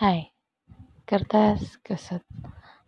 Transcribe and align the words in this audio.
Hai, 0.00 0.32
kertas 1.04 1.76
keset. 1.84 2.24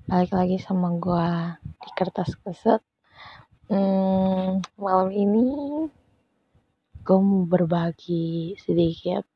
Balik 0.09 0.33
lagi 0.33 0.57
sama 0.57 0.97
gua 0.97 1.61
di 1.61 1.93
kertas 1.93 2.33
keset. 2.41 2.81
Hmm, 3.69 4.65
malam 4.81 5.13
ini 5.13 5.45
gue 7.05 7.19
mau 7.21 7.45
berbagi 7.45 8.57
sedikit 8.57 9.29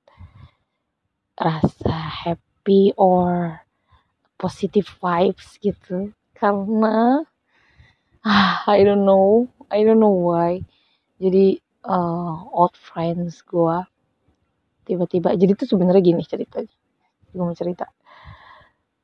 rasa 1.37 2.25
happy 2.25 2.96
or 2.96 3.61
positive 4.40 4.88
vibes 4.96 5.61
gitu 5.61 6.16
karena 6.32 7.29
ah 8.24 8.64
I 8.72 8.88
don't 8.88 9.04
know 9.04 9.52
I 9.68 9.84
don't 9.84 10.00
know 10.00 10.16
why 10.16 10.64
jadi 11.20 11.61
uh, 11.84 12.40
old 12.56 12.72
friends 12.72 13.45
gua 13.45 13.84
tiba-tiba 14.88 15.36
jadi 15.36 15.52
tuh 15.52 15.68
sebenarnya 15.68 16.00
gini 16.00 16.24
ceritanya 16.24 16.72
gue 17.37 17.45
mau 17.45 17.53
cerita. 17.53 17.84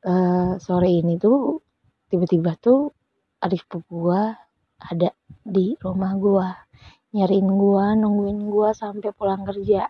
Uh, 0.03 0.57
sore 0.57 0.89
ini 0.89 1.21
tuh 1.21 1.61
tiba-tiba 2.09 2.57
tuh 2.57 2.91
adik 3.45 3.69
sepupu 3.69 4.09
gue 4.09 4.23
ada 4.83 5.15
di 5.45 5.79
rumah 5.79 6.17
gue 6.19 6.49
nyariin 7.13 7.47
gue 7.47 7.85
nungguin 8.01 8.41
gue 8.49 8.69
sampai 8.73 9.13
pulang 9.13 9.45
kerja. 9.45 9.85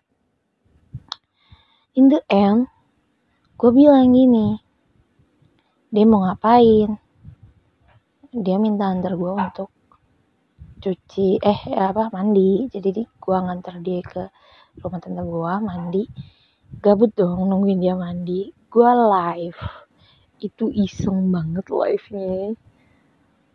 In 1.95 2.11
the 2.11 2.21
end 2.27 2.67
gue 3.57 3.71
bilang 3.71 4.11
gini 4.11 4.59
dia 5.95 6.05
mau 6.05 6.27
ngapain? 6.27 6.99
Dia 8.33 8.57
minta 8.59 8.91
antar 8.91 9.15
gue 9.15 9.33
untuk 9.33 9.71
cuci 10.83 11.39
eh 11.41 11.61
apa 11.79 12.11
mandi. 12.11 12.67
Jadi 12.69 12.91
gue 13.07 13.37
nganter 13.39 13.79
dia 13.81 14.03
ke 14.03 14.23
rumah 14.83 14.99
tante 14.99 15.23
gue 15.23 15.53
mandi 15.63 16.05
gabut 16.81 17.13
dong 17.13 17.51
nungguin 17.51 17.83
dia 17.83 17.93
mandi. 17.99 18.55
Gue 18.73 18.89
live. 18.89 19.61
Itu 20.41 20.73
iseng 20.73 21.29
banget 21.29 21.69
live 21.69 22.07
nya 22.15 22.57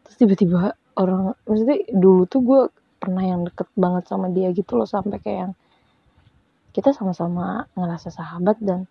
terus 0.07 0.23
tiba-tiba 0.23 0.71
orang 0.95 1.35
maksudnya 1.43 1.83
dulu 1.91 2.23
tuh 2.31 2.39
gue 2.39 2.61
pernah 2.95 3.27
yang 3.27 3.43
deket 3.43 3.67
banget 3.75 4.07
sama 4.07 4.31
dia 4.31 4.55
gitu 4.55 4.79
loh 4.79 4.87
sampai 4.87 5.19
kayak 5.19 5.39
yang 5.43 5.53
kita 6.71 6.95
sama-sama 6.95 7.67
ngerasa 7.75 8.07
sahabat 8.07 8.55
dan 8.63 8.87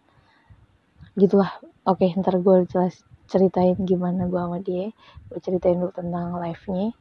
gitulah. 1.16 1.48
Oke 1.88 2.12
ntar 2.20 2.36
gue 2.42 2.68
jelas 2.68 3.00
ceritain 3.32 3.80
gimana 3.80 4.28
gue 4.28 4.36
sama 4.36 4.58
dia. 4.60 4.92
Gue 5.32 5.40
ceritain 5.40 5.80
dulu 5.80 5.92
tentang 5.94 6.36
live 6.36 6.64
nya 6.68 6.92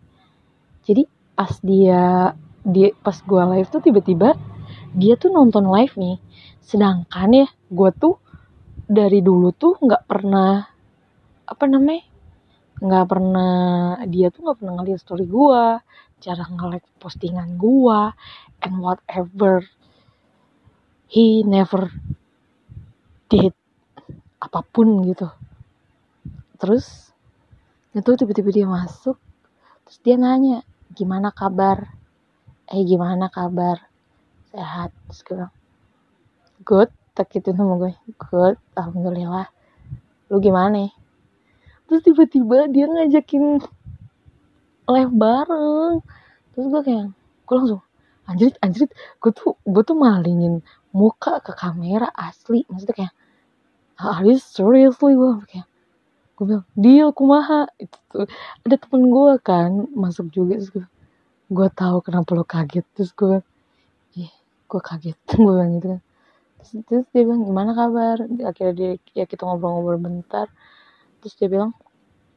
jadi 0.85 1.03
pas 1.33 1.51
dia 1.65 2.31
dia 2.63 2.89
pas 3.01 3.17
gue 3.17 3.43
live 3.57 3.69
tuh 3.73 3.81
tiba-tiba 3.81 4.37
dia 4.95 5.19
tuh 5.19 5.33
nonton 5.33 5.67
live 5.67 5.93
nih 5.97 6.17
sedangkan 6.65 7.45
ya 7.45 7.47
gue 7.69 7.89
tuh 7.93 8.17
dari 8.89 9.21
dulu 9.21 9.53
tuh 9.53 9.77
nggak 9.77 10.03
pernah 10.09 10.65
apa 11.45 11.63
namanya 11.69 12.03
nggak 12.81 13.05
pernah 13.05 13.55
dia 14.09 14.33
tuh 14.33 14.49
nggak 14.49 14.57
pernah 14.59 14.73
ngeliat 14.81 14.99
story 14.99 15.29
gue 15.29 15.63
cara 16.25 16.43
nge-like 16.49 16.89
postingan 16.97 17.53
gue 17.55 18.01
and 18.65 18.81
whatever 18.81 19.61
he 21.05 21.45
never 21.45 21.93
did 23.29 23.53
apa 24.41 24.61
pun 24.65 25.05
gitu. 25.05 25.29
Terus 26.57 27.13
itu 27.93 28.09
tiba-tiba 28.17 28.49
dia 28.51 28.67
masuk 28.67 29.17
terus 29.85 29.99
dia 30.01 30.17
nanya 30.17 30.65
gimana 30.97 31.29
kabar? 31.29 31.93
Eh 32.67 32.81
gimana 32.81 33.29
kabar? 33.29 33.85
Sehat 34.49 34.89
terus 35.05 35.21
gue 35.21 35.37
bilang 35.37 35.53
good. 36.65 36.89
Tak 37.15 37.31
gitu 37.31 37.53
sama 37.53 37.79
gue. 37.79 37.93
Good. 38.17 38.57
Alhamdulillah. 38.75 39.47
Lu 40.33 40.41
gimana? 40.41 40.89
Terus 41.85 42.01
tiba-tiba 42.01 42.65
dia 42.67 42.89
ngajakin 42.89 43.61
live 44.89 45.13
bareng. 45.13 46.01
Terus 46.51 46.65
gue 46.73 46.81
kayak 46.81 47.05
gue 47.45 47.55
langsung 47.55 47.81
anjrit 48.25 48.57
anjrit. 48.59 48.89
Gue 49.21 49.31
tuh 49.31 49.53
gue 49.63 49.83
tuh 49.85 49.95
malingin 49.95 50.65
muka 50.91 51.39
ke 51.45 51.53
kamera 51.53 52.09
asli. 52.11 52.65
Maksudnya 52.67 52.95
kayak 52.97 53.13
are 54.01 54.25
you 54.25 54.41
seriously? 54.41 55.13
Gue 55.13 55.45
kayak 55.45 55.69
gue 56.35 56.45
bilang 56.49 56.67
deal 56.73 57.13
kumaha? 57.13 57.69
Itu 57.77 57.95
tuh 58.11 58.27
ada 58.65 58.75
temen 58.75 59.13
gue 59.13 59.33
kan 59.39 59.87
masuk 59.93 60.33
juga. 60.33 60.57
Terus 60.57 60.71
gue 60.73 60.85
gue 61.53 61.67
tahu 61.69 62.01
kenapa 62.01 62.33
lo 62.33 62.43
kaget. 62.43 62.83
Terus 62.97 63.13
gue 63.13 63.37
gue 64.65 64.81
kaget. 64.81 65.15
Gue 65.37 65.53
bilang 65.53 65.77
gitu 65.77 65.87
kan 65.93 66.01
terus, 66.87 67.05
dia 67.13 67.23
bilang 67.27 67.43
gimana 67.47 67.71
kabar? 67.77 68.17
Akhirnya 68.49 68.73
dia 68.73 68.91
ya 69.17 69.25
kita 69.29 69.43
ngobrol-ngobrol 69.45 69.99
bentar. 70.01 70.47
Terus 71.21 71.33
dia 71.39 71.47
bilang 71.53 71.71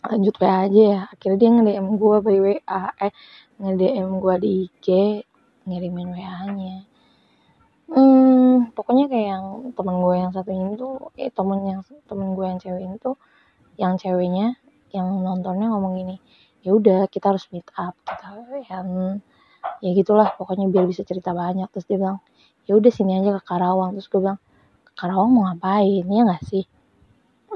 lanjut 0.04 0.34
WA 0.42 0.56
aja 0.66 0.82
ya. 0.94 1.00
Akhirnya 1.12 1.38
dia 1.40 1.48
nge-DM 1.54 1.86
gue 2.00 2.16
by 2.24 2.38
WA 2.44 2.82
eh 3.06 3.12
nge-DM 3.60 4.10
gue 4.22 4.34
di 4.44 4.50
IG 4.66 4.86
ngirimin 5.68 6.08
WA 6.16 6.48
nya 6.48 6.76
hmm, 7.92 8.72
pokoknya 8.72 9.04
kayak 9.12 9.28
yang 9.36 9.46
temen 9.76 9.96
gue 10.00 10.14
yang 10.16 10.32
satu 10.32 10.50
ini 10.52 10.72
tuh 10.80 11.12
eh 11.20 11.28
temen 11.28 11.60
yang 11.68 11.80
temen 12.08 12.32
gue 12.32 12.44
yang 12.48 12.58
cewek 12.60 12.82
ini 12.88 12.96
tuh 12.96 13.16
yang 13.76 13.94
ceweknya 14.00 14.56
yang 14.96 15.08
nontonnya 15.20 15.68
ngomong 15.68 15.92
gini 16.00 16.16
ya 16.64 16.72
udah 16.72 17.04
kita 17.12 17.36
harus 17.36 17.44
meet 17.52 17.68
up 17.76 17.92
gitu 18.08 18.64
yang 18.72 19.20
ya 19.82 19.90
gitulah 19.94 20.34
pokoknya 20.34 20.66
biar 20.70 20.84
bisa 20.86 21.02
cerita 21.06 21.30
banyak. 21.34 21.68
Terus 21.70 21.86
dia 21.86 21.98
bilang 21.98 22.18
ya 22.68 22.76
udah 22.76 22.92
sini 22.92 23.16
aja 23.16 23.40
ke 23.40 23.42
Karawang. 23.48 23.96
Terus 23.96 24.06
gue 24.12 24.20
bilang 24.20 24.40
ke 24.84 24.92
Karawang 24.92 25.30
mau 25.32 25.42
ngapain? 25.48 26.04
Ya 26.04 26.20
nggak 26.28 26.44
sih? 26.44 26.64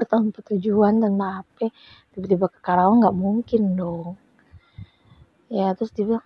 Tanpa 0.09 0.41
tujuan 0.51 0.99
tanpa 0.99 1.45
apa. 1.45 1.69
Tiba-tiba 2.11 2.49
ke 2.49 2.59
Karawang 2.65 3.05
nggak 3.05 3.15
mungkin 3.15 3.61
dong. 3.77 4.17
Ya 5.53 5.71
terus 5.77 5.93
dia 5.93 6.09
bilang 6.09 6.25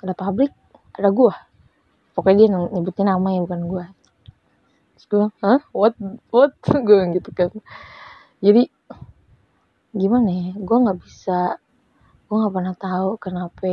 ada 0.00 0.14
pabrik 0.14 0.54
ada 0.94 1.10
gua. 1.10 1.34
Pokoknya 2.14 2.46
dia 2.46 2.48
nyebutin 2.54 3.10
nama 3.10 3.28
ya 3.34 3.42
bukan 3.42 3.62
gua. 3.66 3.84
Terus 4.96 5.04
gue 5.10 5.18
bilang 5.18 5.34
hah? 5.42 5.60
What 5.74 5.98
what? 6.30 6.54
Gue 6.86 7.02
gitu 7.18 7.30
kan. 7.34 7.50
Jadi 8.40 8.70
gimana 9.92 10.30
ya? 10.30 10.48
Gue 10.56 10.76
nggak 10.78 10.98
bisa 11.02 11.58
gue 12.26 12.36
nggak 12.38 12.54
pernah 12.54 12.74
tahu 12.74 13.10
kenapa 13.22 13.66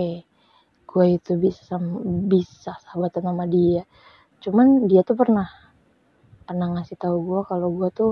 gue 0.93 1.05
itu 1.09 1.31
bisa 1.41 1.61
sama, 1.65 2.05
bisa 2.29 2.77
sahabatan 2.85 3.33
sama 3.33 3.49
dia 3.49 3.81
cuman 4.43 4.91
dia 4.91 5.07
tuh 5.07 5.15
pernah 5.15 5.47
pernah 6.43 6.67
ngasih 6.75 6.99
tahu 6.99 7.17
gue 7.23 7.41
kalau 7.47 7.71
gue 7.71 7.89
tuh 7.95 8.11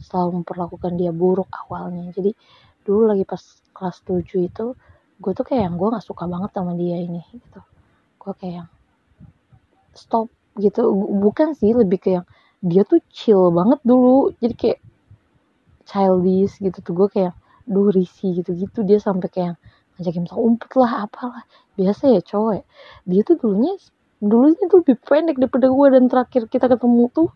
selalu 0.00 0.42
memperlakukan 0.42 0.92
dia 0.96 1.12
buruk 1.12 1.48
awalnya. 1.66 2.12
Jadi 2.12 2.36
dulu 2.84 3.08
lagi 3.08 3.24
pas 3.24 3.40
kelas 3.72 4.04
7 4.04 4.48
itu 4.48 4.66
gue 5.20 5.32
tuh 5.36 5.44
kayak 5.44 5.68
yang 5.68 5.76
gue 5.76 5.88
nggak 5.88 6.04
suka 6.04 6.24
banget 6.28 6.50
sama 6.56 6.72
dia 6.76 6.96
ini 7.00 7.24
gitu. 7.32 7.60
Gue 8.20 8.32
kayak 8.36 8.54
yang 8.64 8.70
stop 9.96 10.28
gitu. 10.60 10.92
Bukan 11.20 11.56
sih 11.56 11.72
lebih 11.72 12.00
kayak 12.00 12.24
dia 12.60 12.84
tuh 12.84 13.00
chill 13.12 13.48
banget 13.52 13.80
dulu. 13.84 14.32
Jadi 14.40 14.54
kayak 14.56 14.80
childish 15.88 16.60
gitu 16.60 16.78
tuh. 16.84 16.92
Gue 16.96 17.08
kayak 17.08 17.34
duh 17.64 17.88
risih 17.92 18.40
gitu 18.42 18.56
gitu 18.56 18.82
dia 18.82 18.98
sampai 18.98 19.28
kayak 19.30 19.54
ngajakin 19.96 20.24
minta 20.24 20.36
umpet 20.36 20.72
lah 20.76 21.08
apalah. 21.08 21.44
Biasa 21.76 22.12
ya 22.12 22.20
cowok 22.24 22.52
ya. 22.60 22.64
dia 23.08 23.20
tuh 23.24 23.36
dulunya 23.40 23.76
dulunya 24.20 24.64
tuh 24.68 24.84
lebih 24.84 24.96
pendek 25.00 25.36
daripada 25.40 25.72
gue 25.72 25.86
dan 25.96 26.04
terakhir 26.12 26.42
kita 26.52 26.68
ketemu 26.68 27.08
tuh 27.08 27.28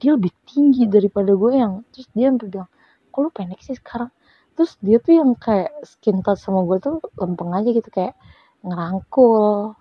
dia 0.00 0.16
lebih 0.16 0.32
tinggi 0.48 0.88
daripada 0.88 1.30
gue 1.36 1.52
yang 1.54 1.84
terus 1.92 2.08
dia 2.16 2.32
sampai 2.32 2.48
bilang 2.50 2.70
kok 3.12 3.20
lu 3.20 3.30
pendek 3.30 3.60
sih 3.62 3.76
sekarang? 3.78 4.10
Terus 4.58 4.72
dia 4.82 4.98
tuh 4.98 5.12
yang 5.14 5.30
kayak 5.38 5.70
skin 5.86 6.24
touch 6.24 6.40
sama 6.42 6.64
gue 6.66 6.78
tuh 6.82 6.98
lempeng 7.20 7.52
aja 7.54 7.68
gitu 7.70 7.88
kayak 7.92 8.16
ngerangkul 8.64 9.76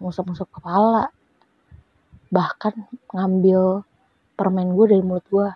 musuk-musuk 0.00 0.48
kepala 0.48 1.12
bahkan 2.32 2.72
ngambil 3.12 3.84
permen 4.38 4.72
gue 4.72 4.86
dari 4.96 5.02
mulut 5.04 5.26
gue 5.28 5.48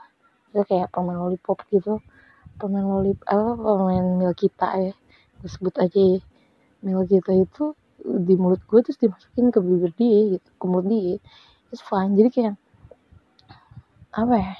itu 0.52 0.62
kayak 0.68 0.92
permen 0.92 1.16
lollipop 1.18 1.64
gitu. 1.72 1.98
Permen 2.60 2.84
lollipop 2.86 3.26
apa 3.26 3.54
permen 3.58 4.20
mil 4.20 4.34
kita 4.36 4.68
ya 4.78 4.94
gue 5.40 5.50
sebut 5.50 5.74
aja 5.80 6.00
ya. 6.18 6.20
Mil 6.84 7.02
kita 7.08 7.32
itu 7.32 7.72
di 8.04 8.34
mulut 8.36 8.60
gue 8.68 8.80
terus 8.84 9.00
dimasukin 9.00 9.48
ke 9.48 9.58
bibir 9.64 9.92
dia 9.96 10.36
gitu 10.36 10.48
ke 10.60 10.64
mulut 10.68 10.86
dia. 10.86 11.16
It's 11.72 11.80
fine. 11.80 12.12
Jadi 12.12 12.28
kayak 12.30 12.54
apa 14.14 14.34
ya 14.38 14.54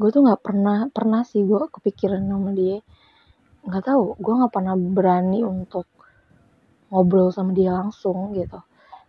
gue 0.00 0.08
tuh 0.10 0.24
nggak 0.26 0.40
pernah 0.40 0.88
pernah 0.90 1.22
sih 1.22 1.44
gue 1.44 1.60
kepikiran 1.68 2.24
sama 2.24 2.50
dia. 2.56 2.80
Nggak 3.68 3.84
tahu 3.84 4.16
gue 4.16 4.34
nggak 4.40 4.52
pernah 4.56 4.74
berani 4.74 5.44
untuk 5.44 5.84
ngobrol 6.88 7.28
sama 7.30 7.52
dia 7.52 7.76
langsung 7.76 8.32
gitu. 8.32 8.58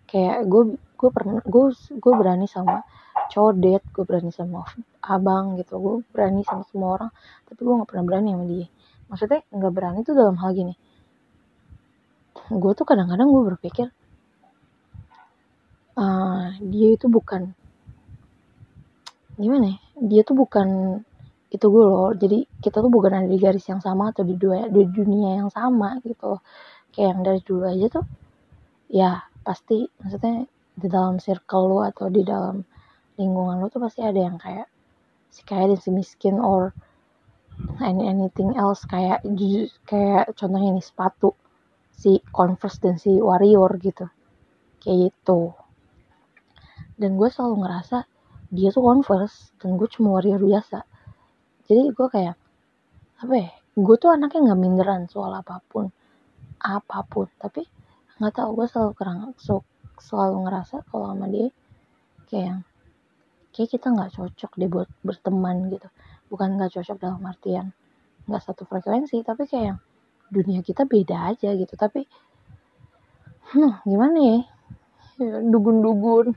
Kayak 0.06 0.46
gue 0.52 0.76
gue 0.76 1.10
pernah 1.10 1.40
gue 1.42 1.66
gue 1.74 2.14
berani 2.14 2.46
sama 2.52 2.84
date 3.32 3.88
gue 3.96 4.04
berani 4.04 4.36
sama 4.36 4.68
abang 5.00 5.56
gitu. 5.56 5.80
Gue 5.80 5.96
berani 6.12 6.44
sama 6.44 6.68
semua 6.68 6.90
orang 7.00 7.12
tapi 7.48 7.64
gue 7.64 7.74
nggak 7.80 7.90
pernah 7.90 8.06
berani 8.06 8.30
sama 8.36 8.46
dia. 8.46 8.68
Maksudnya 9.08 9.40
nggak 9.48 9.74
berani 9.74 10.00
tuh 10.04 10.16
dalam 10.20 10.36
hal 10.36 10.52
gini 10.52 10.76
gue 12.52 12.72
tuh 12.76 12.86
kadang-kadang 12.88 13.28
gue 13.32 13.44
berpikir 13.56 13.88
uh, 15.96 16.52
dia 16.60 16.90
itu 16.96 17.08
bukan 17.08 17.56
gimana 19.40 19.74
ya? 19.74 19.80
Dia 20.02 20.22
tuh 20.28 20.36
bukan 20.38 20.68
itu 21.52 21.66
gue 21.68 21.84
loh. 21.84 22.12
Jadi 22.16 22.48
kita 22.64 22.84
tuh 22.84 22.92
bukan 22.92 23.12
ada 23.24 23.28
di 23.28 23.40
garis 23.40 23.66
yang 23.68 23.80
sama 23.80 24.12
atau 24.12 24.24
di 24.28 24.36
dua 24.36 24.68
di 24.68 24.84
dunia 24.88 25.44
yang 25.44 25.50
sama 25.52 26.00
gitu 26.04 26.40
kayak 26.92 27.08
yang 27.16 27.22
dari 27.24 27.42
dulu 27.48 27.64
aja 27.72 27.88
tuh 27.88 28.06
ya 28.92 29.24
pasti 29.48 29.88
maksudnya 30.04 30.44
di 30.76 30.88
dalam 30.92 31.16
circle 31.24 31.66
lo 31.72 31.80
atau 31.88 32.12
di 32.12 32.22
dalam 32.28 32.64
lingkungan 33.16 33.64
lo 33.64 33.68
tuh 33.72 33.80
pasti 33.80 34.04
ada 34.04 34.20
yang 34.20 34.36
kayak 34.36 34.68
si 35.32 35.48
kaya 35.48 35.72
dan 35.72 35.80
si 35.80 35.90
miskin 35.96 36.36
or 36.40 36.76
any 37.80 38.08
anything 38.08 38.52
else. 38.60 38.84
Kayak 38.84 39.24
kayak 39.88 40.36
contohnya 40.36 40.76
ini 40.76 40.84
sepatu 40.84 41.34
si 42.02 42.18
Converse 42.34 42.82
dan 42.82 42.98
si 42.98 43.14
Warrior 43.22 43.78
gitu. 43.78 44.10
Kayak 44.82 45.14
gitu. 45.14 45.54
Dan 46.98 47.14
gue 47.14 47.30
selalu 47.30 47.62
ngerasa 47.62 47.98
dia 48.50 48.74
tuh 48.74 48.82
Converse 48.82 49.54
dan 49.62 49.78
gue 49.78 49.86
cuma 49.86 50.18
Warrior 50.18 50.42
biasa. 50.42 50.82
Jadi 51.70 51.94
gue 51.94 52.08
kayak 52.10 52.36
apa 53.22 53.34
ya 53.38 53.50
gue 53.78 53.96
tuh 54.02 54.10
anaknya 54.10 54.52
nggak 54.52 54.60
minderan 54.60 55.02
soal 55.06 55.30
apa 55.38 55.62
pun 55.70 55.94
apa 56.58 57.06
pun. 57.06 57.30
Tapi 57.38 57.62
nggak 58.18 58.34
tahu 58.34 58.50
gue 58.58 58.66
selalu 58.66 58.92
kerang 58.98 59.20
selalu 60.02 60.38
ngerasa 60.50 60.82
kalau 60.90 61.14
sama 61.14 61.30
dia 61.30 61.54
kayak 62.26 62.66
kayak 63.54 63.70
kita 63.78 63.94
nggak 63.94 64.10
cocok 64.18 64.52
deh 64.58 64.70
buat 64.74 64.90
berteman 65.06 65.70
gitu. 65.70 65.86
Bukan 66.34 66.58
nggak 66.58 66.82
cocok 66.82 66.98
dalam 66.98 67.22
artian 67.30 67.70
nggak 68.26 68.42
satu 68.42 68.66
frekuensi 68.66 69.22
tapi 69.22 69.46
kayak 69.46 69.78
dunia 70.32 70.64
kita 70.64 70.88
beda 70.88 71.36
aja 71.36 71.52
gitu. 71.54 71.74
Tapi 71.76 72.08
hmm, 73.52 73.84
gimana 73.86 74.18
ya, 74.18 74.40
ya 75.20 75.36
dugun-dugun. 75.44 76.34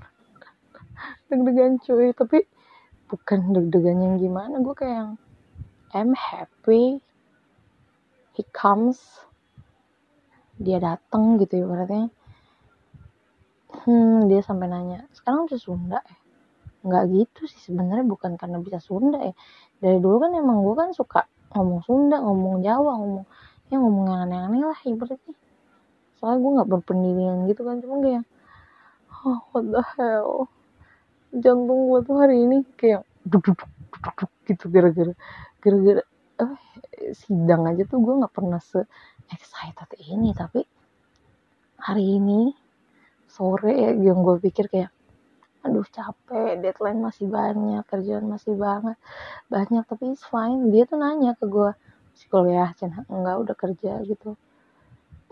Deg-degan 1.31 1.79
cuy. 1.81 2.11
Tapi 2.13 2.39
bukan 3.09 3.55
deg-degan 3.55 3.99
yang 4.03 4.17
gimana. 4.19 4.59
Gue 4.61 4.75
kayak 4.75 4.95
yang 4.95 5.11
I'm 5.95 6.13
happy. 6.19 6.99
He 8.35 8.43
comes. 8.51 8.99
Dia 10.59 10.83
datang 10.83 11.39
gitu 11.39 11.63
ya 11.63 11.67
berarti 11.67 12.25
hmm 13.83 14.31
dia 14.31 14.41
sampai 14.41 14.71
nanya 14.71 15.05
sekarang 15.11 15.51
bisa 15.51 15.59
Sunda 15.59 15.99
ya? 15.99 16.19
Nggak 16.85 17.05
gitu 17.11 17.41
sih 17.49 17.61
sebenarnya 17.73 18.07
bukan 18.07 18.37
karena 18.39 18.61
bisa 18.61 18.79
Sunda 18.79 19.19
ya. 19.19 19.35
Dari 19.81 19.99
dulu 19.99 20.23
kan 20.23 20.33
emang 20.37 20.63
gue 20.63 20.75
kan 20.79 20.91
suka 20.95 21.27
ngomong 21.57 21.81
Sunda 21.83 22.23
ngomong 22.23 22.63
Jawa 22.63 22.93
ngomong 23.03 23.27
ya 23.75 23.79
ngomong 23.83 24.07
yang 24.07 24.21
aneh-aneh 24.31 24.63
lah 24.63 24.79
ibaratnya. 24.87 25.35
Soalnya 26.19 26.39
gue 26.39 26.51
nggak 26.57 26.71
berpendirian 26.71 27.37
gitu 27.51 27.61
kan 27.67 27.77
cuma 27.83 27.97
kayak 28.01 28.25
oh 29.27 29.41
what 29.51 29.67
the 29.67 29.83
hell? 29.99 30.47
Jantung 31.35 31.91
gue 31.91 32.01
tuh 32.07 32.17
hari 32.23 32.47
ini 32.47 32.63
kayak 32.79 33.03
duk 33.27 33.43
duk 33.43 33.61
duk 33.99 34.15
duk 34.15 34.33
gitu 34.47 34.65
gara-gara 34.71 35.13
gara-gara 35.59 36.03
eh, 36.41 36.55
sidang 37.13 37.67
aja 37.67 37.83
tuh 37.85 37.99
gue 37.99 38.15
nggak 38.23 38.35
pernah 38.35 38.63
se 38.63 38.87
excited 39.35 39.91
ini. 40.07 40.31
Tapi 40.31 40.63
hari 41.83 42.23
ini 42.23 42.55
sore 43.27 43.75
yang 43.99 44.23
gue 44.23 44.39
pikir 44.39 44.71
kayak 44.71 44.95
aduh 45.65 45.89
capek 45.89 46.61
deadline 46.61 47.01
masih 47.01 47.27
banyak 47.27 47.83
kerjaan 47.91 48.31
masih 48.31 48.55
banget 48.55 48.95
banyak. 49.51 49.83
Tapi 49.83 50.15
it's 50.15 50.23
fine 50.25 50.71
dia 50.71 50.87
tuh 50.87 51.01
nanya 51.01 51.35
ke 51.35 51.51
gue 51.51 51.75
si 52.15 52.25
kuliah 52.31 52.71
cina. 52.79 53.03
Enggak 53.11 53.37
udah 53.43 53.57
kerja 53.59 53.93
gitu. 54.07 54.39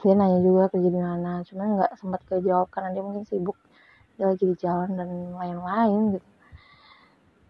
Dia 0.02 0.12
nanya 0.18 0.38
juga 0.42 0.68
kerja 0.68 0.88
di 0.90 1.00
mana. 1.00 1.46
Cuman 1.46 1.66
nggak 1.78 1.92
sempat 1.98 2.20
kejawab 2.26 2.68
karena 2.74 2.90
dia 2.94 3.02
mungkin 3.06 3.24
sibuk. 3.24 3.58
Dia 4.18 4.28
lagi 4.30 4.44
di 4.44 4.56
jalan 4.58 4.90
dan 4.98 5.08
lain-lain 5.38 6.18
gitu. 6.18 6.28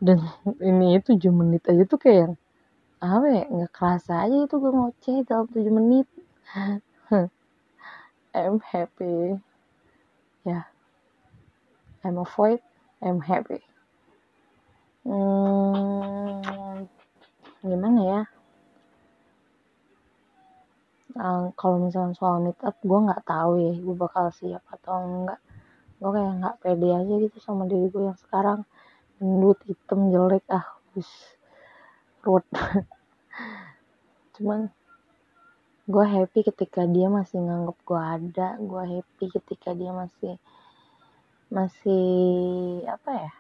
Dan 0.03 0.19
ini 0.59 0.99
tujuh 0.99 1.31
menit 1.31 1.63
aja 1.71 1.87
tuh 1.87 1.99
kayak 1.99 2.35
apa 3.03 3.27
ya 3.27 3.45
nggak 3.51 3.73
kerasa 3.75 4.27
aja 4.27 4.47
itu 4.47 4.55
gue 4.63 4.73
ngoceh 4.75 5.17
dalam 5.27 5.47
tujuh 5.51 5.73
menit. 5.75 6.07
I'm 8.35 8.59
happy. 8.63 9.39
Ya. 10.43 10.51
Yeah. 10.51 10.65
I'm 12.03 12.19
avoid 12.19 12.59
I'm 12.99 13.23
happy. 13.23 13.63
Hmm, 15.03 16.87
gimana 17.63 18.01
ya 18.07 18.21
um, 21.17 21.53
kalau 21.57 21.77
misalnya 21.83 22.17
soal 22.17 22.41
meet 22.41 22.59
up 22.65 22.77
gue 22.81 22.99
nggak 22.99 23.25
tahu 23.27 23.61
ya 23.61 23.73
gue 23.77 23.97
bakal 23.97 24.33
siap 24.33 24.65
atau 24.69 25.03
enggak. 25.03 25.41
Gue 26.01 26.11
kayak 26.11 26.33
nggak 26.41 26.57
pede 26.65 26.89
aja 26.91 27.15
gitu 27.21 27.39
sama 27.39 27.69
diri 27.69 27.87
gue 27.93 28.03
yang 28.09 28.19
sekarang. 28.19 28.65
Gendut 29.21 29.59
hitam 29.69 30.11
jelek 30.11 30.45
ah 30.51 30.67
wis 30.97 31.09
ruwet. 32.25 32.47
Cuman 34.39 34.73
gue 35.87 36.05
happy 36.07 36.41
ketika 36.47 36.89
dia 36.89 37.07
masih 37.13 37.39
nganggep 37.43 37.79
gue 37.85 38.03
ada. 38.03 38.49
Gue 38.59 38.83
happy 38.99 39.27
ketika 39.31 39.77
dia 39.77 39.93
masih 39.93 40.35
masih 41.53 42.07
apa 42.89 43.11
ya? 43.13 43.31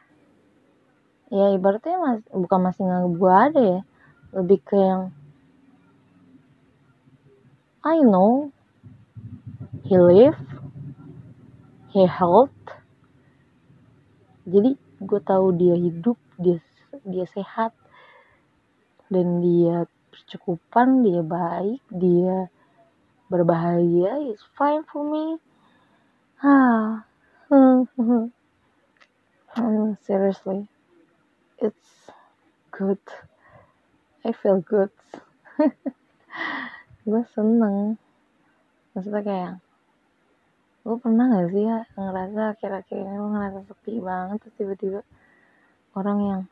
Ya 1.33 1.47
ibaratnya 1.57 1.97
mas, 1.97 2.21
bukan 2.29 2.61
masih 2.61 2.85
nganggep 2.85 3.15
gue 3.17 3.33
ada 3.33 3.63
ya. 3.63 3.81
Lebih 4.37 4.59
ke 4.61 4.77
yang 4.77 5.03
I 7.84 7.99
know. 7.99 8.52
He 9.82 9.99
live. 9.99 10.38
He 11.90 12.06
health. 12.06 12.55
Jadi 14.46 14.79
gue 15.02 15.19
tahu 15.19 15.50
dia 15.58 15.75
hidup 15.75 16.14
dia 16.38 16.62
dia 17.02 17.26
sehat. 17.26 17.75
Dan 19.11 19.43
dia 19.43 19.90
bercukupan 20.14 21.02
dia 21.02 21.26
baik 21.26 21.82
dia 21.90 22.55
berbahagia 23.26 24.31
it's 24.31 24.46
fine 24.55 24.87
for 24.87 25.02
me. 25.02 25.43
Ah 26.38 27.02
seriously 30.06 30.70
it's 31.58 32.14
good. 32.70 33.02
I 34.23 34.31
feel 34.31 34.62
good 34.62 34.94
gue 37.02 37.22
seneng. 37.34 37.99
Maksudnya 38.94 39.22
kayak 39.26 39.52
gue 40.82 40.96
pernah 40.99 41.25
gak 41.31 41.49
sih 41.54 41.62
ya 41.62 41.78
ngerasa 41.94 42.43
kira-kira 42.58 43.06
ini 43.06 43.14
gue 43.14 43.31
ngerasa 43.31 43.60
sepi 43.70 44.02
banget 44.02 44.37
terus 44.43 44.54
tiba-tiba 44.58 45.00
orang 45.94 46.19
yang 46.26 46.43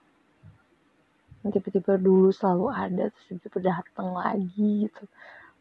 tiba-tiba 1.51 1.99
dulu 1.99 2.31
selalu 2.31 2.67
ada 2.71 3.05
terus 3.11 3.27
tiba-tiba 3.27 3.59
datang 3.75 4.15
lagi 4.15 4.87
gitu. 4.87 5.05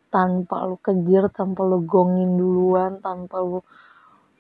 Tanpa 0.10 0.66
lu 0.66 0.78
kejar 0.82 1.30
tanpa 1.34 1.62
lu 1.66 1.86
gongin 1.86 2.38
duluan 2.38 2.98
tanpa 3.02 3.42
lu 3.42 3.62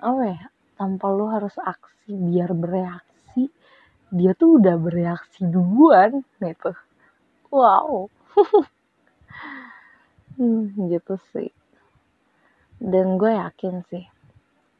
apa 0.01 0.23
ya 0.25 0.45
tanpa 0.77 1.05
lu 1.13 1.29
harus 1.29 1.53
aksi 1.61 2.13
biar 2.13 2.53
bereaksi 2.53 3.49
dia 4.09 4.33
tuh 4.33 4.57
udah 4.61 4.75
bereaksi 4.77 5.45
duluan 5.45 6.21
gitu. 6.41 6.73
Wow 7.49 8.09
hmm, 10.39 10.87
gitu 10.87 11.19
sih. 11.35 11.51
Dan 12.79 13.19
gue 13.19 13.35
yakin 13.35 13.83
sih 13.91 14.07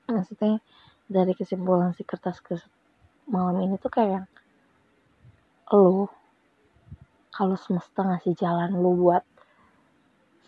maksudnya 0.09 0.57
dari 1.05 1.37
kesimpulan 1.37 1.93
si 1.93 2.01
kertas 2.01 2.41
ke 2.41 2.57
malam 3.29 3.61
ini 3.61 3.77
tuh 3.77 3.93
kayak 3.93 4.25
lo 5.69 6.09
kalau 7.29 7.53
semesta 7.55 8.01
ngasih 8.01 8.33
jalan 8.33 8.73
lu 8.73 8.97
buat 8.97 9.21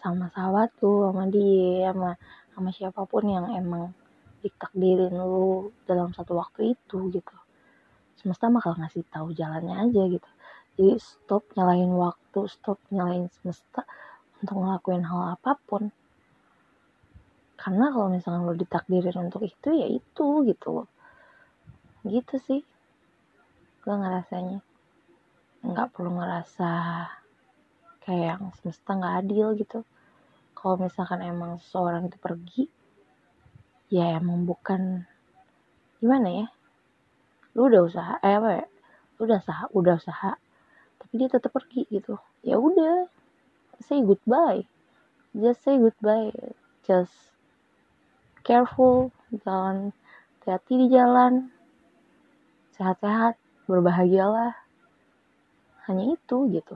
sama 0.01 0.33
sahabat 0.33 0.73
tuh 0.81 1.13
sama 1.13 1.29
dia 1.29 1.93
sama 1.93 2.17
sama 2.57 2.69
siapa 2.73 3.05
pun 3.05 3.29
yang 3.29 3.53
emang 3.53 3.93
ditakdirin 4.41 5.13
lu 5.13 5.69
dalam 5.85 6.09
satu 6.09 6.33
waktu 6.33 6.73
itu 6.73 7.13
gitu. 7.13 7.35
Semesta 8.17 8.49
bakal 8.49 8.81
ngasih 8.81 9.05
tahu 9.13 9.29
jalannya 9.37 9.77
aja 9.77 10.01
gitu. 10.09 10.29
Jadi 10.73 10.97
stop 10.97 11.45
nyalain 11.53 11.93
waktu 11.93 12.49
stop 12.49 12.81
nyalain 12.89 13.29
semesta 13.29 13.85
untuk 14.41 14.57
ngelakuin 14.57 15.05
hal 15.05 15.37
apa 15.37 15.53
pun. 15.69 15.93
Karena 17.61 17.93
kalau 17.93 18.09
misalnya 18.09 18.41
lo 18.41 18.57
ditakdirin 18.57 19.29
untuk 19.29 19.45
itu 19.45 19.69
ya 19.69 19.85
itu 19.85 20.27
gitu 20.49 20.67
loh. 20.81 20.89
Gitu 22.01 22.35
sih 22.41 22.61
gue 23.85 23.95
ngerasanya. 23.95 24.65
Nggak 25.61 25.93
perlu 25.93 26.17
ngerasa 26.17 26.71
kayak 28.01 28.25
yang 28.33 28.43
semesta 28.57 28.97
nggak 28.97 29.15
adil 29.21 29.47
gitu. 29.53 29.85
Kalau 30.57 30.81
misalkan 30.81 31.21
emang 31.21 31.61
seseorang 31.61 32.09
itu 32.09 32.17
pergi 32.17 32.65
ya 33.93 34.17
emang 34.17 34.41
bukan 34.49 35.05
gimana 36.01 36.29
ya? 36.33 36.47
Lu 37.53 37.69
udah 37.69 37.81
usaha 37.85 38.13
eh 38.25 38.41
apa 38.41 38.49
ya? 38.57 38.65
Lu 39.21 39.29
udah 39.29 39.37
usaha 39.37 39.63
udah 39.69 39.93
usaha 40.01 40.31
tapi 40.97 41.13
dia 41.21 41.29
tetap 41.29 41.53
pergi 41.53 41.85
gitu. 41.93 42.17
Ya 42.41 42.57
udah 42.57 43.20
say 43.85 44.01
goodbye. 44.01 44.65
Just 45.33 45.63
say 45.65 45.77
goodbye. 45.77 46.31
Just 46.85 47.13
careful. 48.45 49.13
Jangan 49.31 49.95
hati-hati 50.41 50.73
di 50.75 50.87
jalan. 50.91 51.49
Sehat-sehat. 52.77 53.37
Berbahagialah. 53.65 54.53
Hanya 55.89 56.13
itu 56.13 56.37
gitu. 56.51 56.75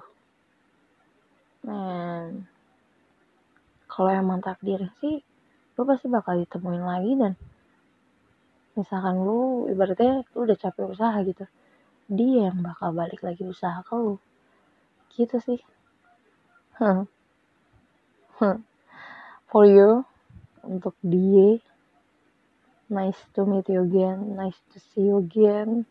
Men 1.66 2.46
kalau 3.96 4.12
emang 4.12 4.44
takdir 4.44 4.92
sih 5.00 5.24
lu 5.80 5.82
pasti 5.88 6.12
bakal 6.12 6.36
ditemuin 6.36 6.84
lagi 6.84 7.16
dan 7.16 7.34
misalkan 8.76 9.24
lu 9.24 9.72
ibaratnya 9.72 10.28
lu 10.36 10.44
udah 10.44 10.60
capek 10.60 10.92
usaha 10.92 11.16
gitu 11.24 11.48
dia 12.12 12.52
yang 12.52 12.60
bakal 12.60 12.92
balik 12.92 13.24
lagi 13.24 13.48
usaha 13.48 13.80
ke 13.88 13.96
lu. 13.96 14.20
Gitu 15.16 15.40
sih 15.40 15.60
for 19.48 19.64
you 19.64 20.04
untuk 20.60 20.92
dia 21.00 21.64
nice 22.92 23.16
to 23.32 23.48
meet 23.48 23.64
you 23.72 23.80
again 23.88 24.36
nice 24.36 24.60
to 24.76 24.84
see 24.92 25.08
you 25.08 25.24
again. 25.24 25.88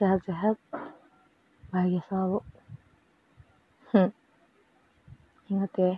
Sehat-sehat 0.00 0.56
bahagia 1.68 2.00
selalu. 2.08 2.40
Hmm. 3.94 4.10
ingat 5.52 5.70
ya 5.76 5.94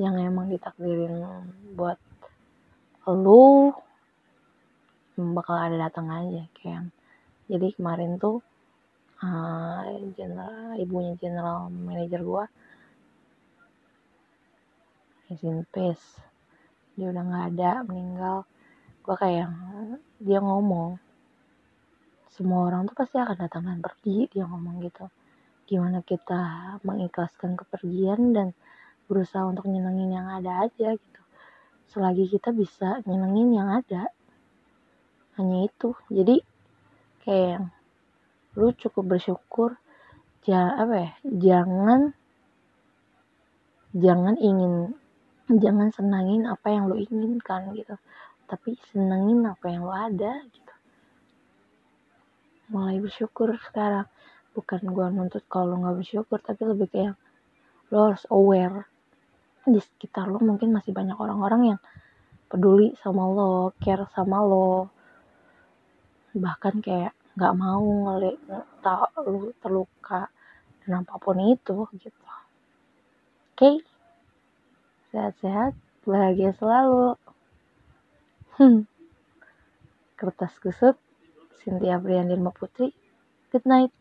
yang 0.00 0.14
emang 0.16 0.46
ditakdirin 0.48 1.26
buat 1.74 1.98
lu 3.04 3.74
bakal 5.36 5.58
ada 5.58 5.76
datang 5.76 6.06
aja 6.08 6.46
kayak 6.56 6.88
jadi 7.50 7.74
kemarin 7.76 8.16
tuh 8.16 8.40
uh, 9.22 9.86
general 10.18 10.74
ibunya 10.76 11.14
general 11.16 11.70
manager 11.70 12.20
gua. 12.26 12.44
Izin 15.30 15.64
pace 15.70 16.20
dia 16.98 17.08
udah 17.08 17.22
nggak 17.24 17.46
ada 17.56 17.70
meninggal. 17.86 18.36
Gua 19.02 19.16
kayak 19.16 19.48
dia 20.20 20.38
ngomong 20.42 21.00
semua 22.32 22.68
orang 22.68 22.88
tuh 22.88 22.96
pasti 22.96 23.20
akan 23.20 23.36
datang 23.36 23.64
dan 23.68 23.78
pergi 23.80 24.28
dia 24.32 24.44
ngomong 24.44 24.82
gitu. 24.84 25.06
Gimana 25.68 26.00
kita 26.04 26.76
mengikhlaskan 26.84 27.56
kepergian 27.56 28.34
dan 28.34 28.48
berusaha 29.06 29.44
untuk 29.44 29.68
nyenengin 29.68 30.16
yang 30.16 30.28
ada 30.28 30.64
aja 30.68 30.96
gitu. 30.96 31.20
Selagi 31.92 32.28
kita 32.32 32.50
bisa 32.56 33.04
nyenengin 33.04 33.52
yang 33.52 33.68
ada. 33.68 34.08
Hanya 35.36 35.68
itu. 35.68 35.92
Jadi 36.08 36.40
kayak 37.24 37.68
lu 38.58 38.68
cukup 38.76 39.16
bersyukur 39.16 39.80
ja 40.44 40.74
apa 40.76 40.94
ya 40.98 41.10
jangan 41.24 42.12
jangan 43.92 44.34
ingin 44.40 44.96
jangan 45.48 45.92
senangin 45.92 46.48
apa 46.48 46.72
yang 46.72 46.88
lu 46.88 46.96
inginkan 46.96 47.76
gitu. 47.76 47.96
Tapi 48.48 48.76
senengin 48.92 49.44
apa 49.48 49.66
yang 49.68 49.84
lu 49.84 49.92
ada 49.92 50.44
gitu. 50.48 50.74
Mulai 52.72 53.00
bersyukur 53.00 53.52
sekarang. 53.68 54.08
Bukan 54.52 54.84
gua 54.92 55.08
nuntut 55.08 55.44
kalau 55.48 55.76
lu 55.76 55.84
nggak 55.84 55.96
bersyukur 56.04 56.38
tapi 56.40 56.62
lebih 56.64 56.88
kayak 56.88 57.14
lo 57.92 58.12
harus 58.12 58.24
aware. 58.32 58.88
Di 59.68 59.80
sekitar 59.80 60.28
lo 60.28 60.40
mungkin 60.40 60.72
masih 60.72 60.92
banyak 60.96 61.16
orang-orang 61.16 61.76
yang 61.76 61.80
peduli 62.48 62.92
sama 63.00 63.24
lo, 63.28 63.72
care 63.80 64.04
sama 64.12 64.44
lo, 64.44 64.92
bahkan 66.36 66.84
kayak 66.84 67.16
nggak 67.32 67.54
mau 67.56 68.18
lu 69.24 69.52
terluka 69.62 70.28
dan 70.84 71.06
apa 71.06 71.14
pun 71.16 71.38
itu 71.40 71.86
gitu. 71.96 72.26
Oke, 73.52 73.56
okay? 73.56 73.74
sehat-sehat, 75.14 75.72
bahagia 76.02 76.50
selalu. 76.56 77.14
Hmm. 78.58 78.84
Kertas 80.18 80.58
kusut, 80.58 80.96
Cynthia 81.62 81.96
Briandin 82.02 82.42
Putri. 82.50 82.90
Good 83.54 83.64
night. 83.68 83.92